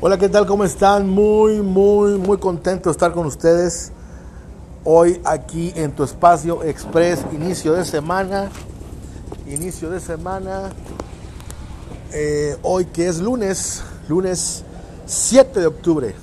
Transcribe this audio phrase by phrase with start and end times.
[0.00, 0.46] Hola, ¿qué tal?
[0.46, 1.08] ¿Cómo están?
[1.08, 3.90] Muy, muy, muy contento de estar con ustedes
[4.84, 8.48] hoy aquí en tu espacio express, inicio de semana,
[9.48, 10.70] inicio de semana,
[12.12, 14.62] eh, hoy que es lunes, lunes
[15.06, 16.14] 7 de octubre,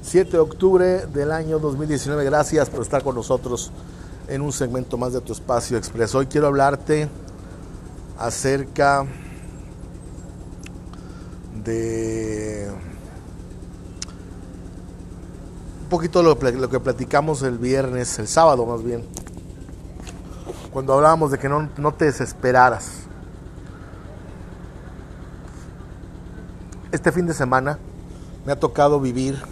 [0.00, 2.24] 7 de octubre del año 2019.
[2.24, 3.70] Gracias por estar con nosotros
[4.28, 6.14] en un segmento más de tu espacio express.
[6.14, 7.10] Hoy quiero hablarte
[8.18, 9.06] acerca
[11.72, 12.76] un
[15.88, 19.04] poquito lo, lo, que platicamos el viernes, el sábado más bien,
[20.72, 23.02] cuando hablábamos de que no, no te desesperaras.
[26.92, 27.78] Este fin de semana
[28.44, 29.42] me ha tocado vivir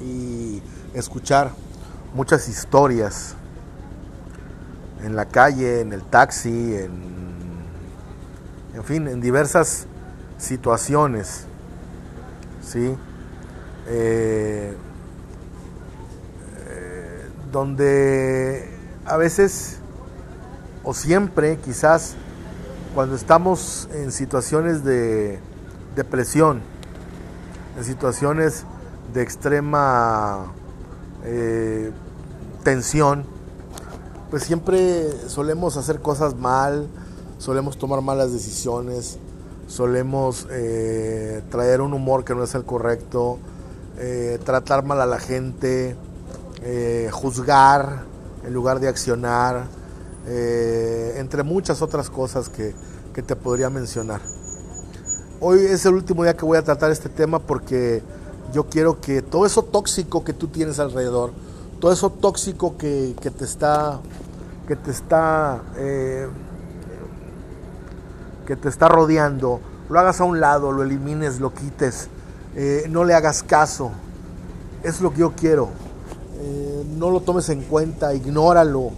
[0.00, 0.62] y
[0.94, 1.50] escuchar
[2.14, 3.34] muchas historias
[5.02, 6.92] en la calle, en el taxi, en,
[8.74, 9.86] en fin, en diversas
[10.42, 11.44] situaciones,
[12.62, 12.96] ¿sí?
[13.86, 14.74] Eh,
[16.66, 18.68] eh, donde
[19.06, 19.78] a veces
[20.82, 22.16] o siempre quizás
[22.94, 25.38] cuando estamos en situaciones de
[25.94, 26.60] depresión,
[27.78, 28.64] en situaciones
[29.14, 30.52] de extrema
[31.24, 31.92] eh,
[32.64, 33.24] tensión,
[34.30, 36.88] pues siempre solemos hacer cosas mal,
[37.38, 39.18] solemos tomar malas decisiones,
[39.66, 43.38] solemos eh, traer un humor que no es el correcto,
[43.98, 45.96] eh, tratar mal a la gente,
[46.62, 48.02] eh, juzgar
[48.44, 49.66] en lugar de accionar,
[50.24, 52.74] entre muchas otras cosas que,
[53.12, 54.20] que te podría mencionar.
[55.40, 58.02] Hoy es el último día que voy a tratar este tema porque
[58.52, 61.32] yo quiero que todo eso tóxico que tú tienes alrededor,
[61.80, 63.98] todo eso tóxico que, que te está,
[64.68, 65.60] que te está
[68.46, 72.08] que te está rodeando, lo hagas a un lado, lo elimines, lo quites,
[72.54, 73.90] eh, no le hagas caso.
[74.82, 75.68] Es lo que yo quiero.
[76.40, 78.90] Eh, no lo tomes en cuenta, ignóralo.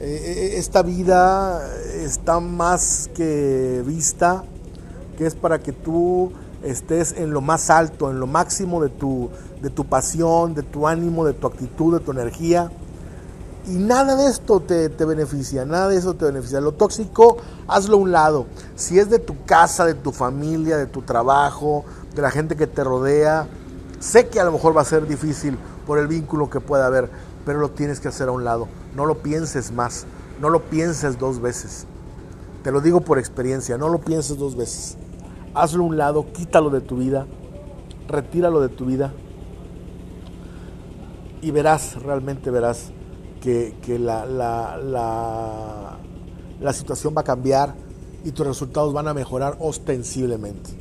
[0.00, 4.44] Eh, esta vida está más que vista,
[5.16, 9.30] que es para que tú estés en lo más alto, en lo máximo de tu,
[9.62, 12.70] de tu pasión, de tu ánimo, de tu actitud, de tu energía
[13.66, 16.60] y nada de esto te, beneficia, nada de eso te beneficia.
[16.60, 17.36] Lo tóxico,
[17.68, 18.46] hazlo a un lado.
[18.74, 21.84] Si es de tu casa, de tu familia, de tu trabajo,
[22.14, 23.46] de la gente que te rodea,
[23.98, 27.10] sé que a lo mejor va a ser difícil por el vínculo que pueda haber,
[27.44, 28.68] pero lo tienes que hacer a un lado.
[28.96, 30.06] No lo pienses más,
[30.40, 31.86] no lo pienses dos veces.
[32.62, 34.96] Te lo digo por experiencia, no lo pienses dos veces.
[35.54, 37.26] Hazlo a un lado, quítalo de tu vida,
[38.08, 39.12] retíralo de tu vida
[41.42, 42.92] y verás, realmente verás
[43.40, 45.98] que, la, la,
[46.60, 47.74] la, situación va a cambiar
[48.24, 50.78] y tus resultados van a mejorar ostensiblemente.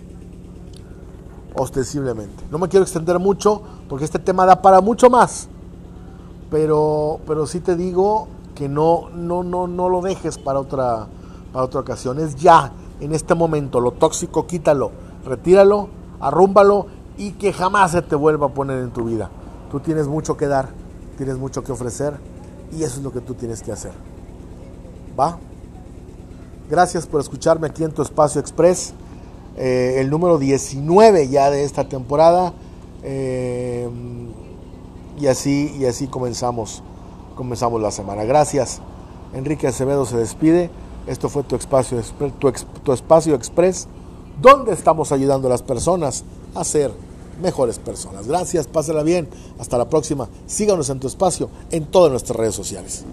[1.55, 2.43] Ostensiblemente.
[2.51, 5.47] No me quiero extender mucho porque este tema da para mucho más.
[6.51, 11.07] Pero, pero sí te digo que no, no, no, no lo dejes para otra,
[11.53, 12.19] para otra ocasión.
[12.19, 13.79] Es ya, en este momento.
[13.79, 14.91] Lo tóxico, quítalo,
[15.25, 16.87] retíralo, arrúmbalo
[17.17, 19.29] y que jamás se te vuelva a poner en tu vida.
[19.71, 20.69] Tú tienes mucho que dar,
[21.17, 22.19] tienes mucho que ofrecer
[22.71, 23.91] y eso es lo que tú tienes que hacer.
[25.19, 25.37] ¿Va?
[26.69, 28.93] Gracias por escucharme aquí en tu espacio express.
[29.57, 32.53] Eh, el número 19 ya de esta temporada.
[33.03, 33.89] Eh,
[35.19, 36.83] y así, y así comenzamos,
[37.35, 38.23] comenzamos la semana.
[38.23, 38.81] Gracias.
[39.33, 40.69] Enrique Acevedo se despide.
[41.07, 41.99] Esto fue tu espacio,
[42.39, 42.51] tu,
[42.83, 43.87] tu espacio express,
[44.41, 46.91] donde estamos ayudando a las personas a ser
[47.39, 48.27] mejores personas.
[48.27, 49.27] Gracias, pásala bien.
[49.59, 50.29] Hasta la próxima.
[50.47, 53.03] Síganos en tu espacio en todas nuestras redes sociales.